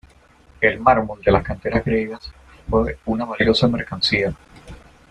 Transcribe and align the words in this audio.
El 0.61 0.79
mármol 0.79 1.21
de 1.21 1.31
las 1.31 1.43
canteras 1.43 1.85
griegas 1.85 2.33
fue 2.67 2.97
una 3.05 3.23
valiosa 3.23 3.67
mercancía. 3.67 4.35